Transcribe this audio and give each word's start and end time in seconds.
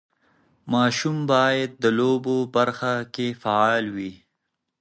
ماشوم 0.73 1.17
باید 1.31 1.71
د 1.83 1.85
لوبو 1.99 2.35
برخه 2.55 2.93
کې 3.13 3.27
فعال 3.41 3.85
وي. 3.95 4.13